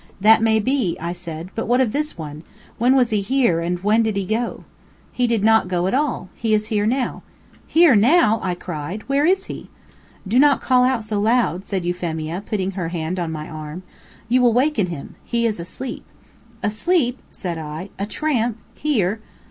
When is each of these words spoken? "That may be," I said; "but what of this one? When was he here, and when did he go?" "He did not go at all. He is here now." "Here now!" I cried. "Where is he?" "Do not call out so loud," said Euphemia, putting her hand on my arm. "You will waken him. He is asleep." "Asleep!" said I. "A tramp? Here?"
"That 0.19 0.41
may 0.41 0.59
be," 0.59 0.97
I 0.99 1.11
said; 1.13 1.49
"but 1.53 1.67
what 1.67 1.79
of 1.79 1.93
this 1.93 2.17
one? 2.17 2.41
When 2.79 2.95
was 2.95 3.11
he 3.11 3.21
here, 3.21 3.59
and 3.59 3.79
when 3.83 4.01
did 4.01 4.15
he 4.17 4.25
go?" 4.25 4.63
"He 5.11 5.27
did 5.27 5.43
not 5.43 5.67
go 5.67 5.85
at 5.85 5.93
all. 5.93 6.29
He 6.35 6.55
is 6.55 6.69
here 6.69 6.87
now." 6.87 7.21
"Here 7.67 7.95
now!" 7.95 8.39
I 8.41 8.55
cried. 8.55 9.03
"Where 9.05 9.27
is 9.27 9.45
he?" 9.45 9.69
"Do 10.27 10.39
not 10.39 10.59
call 10.59 10.85
out 10.85 11.03
so 11.03 11.19
loud," 11.19 11.65
said 11.65 11.85
Euphemia, 11.85 12.41
putting 12.43 12.71
her 12.71 12.87
hand 12.89 13.19
on 13.19 13.31
my 13.31 13.47
arm. 13.47 13.83
"You 14.27 14.41
will 14.41 14.53
waken 14.53 14.87
him. 14.87 15.17
He 15.23 15.45
is 15.45 15.59
asleep." 15.59 16.03
"Asleep!" 16.63 17.19
said 17.29 17.59
I. 17.59 17.91
"A 17.99 18.07
tramp? 18.07 18.57
Here?" 18.73 19.19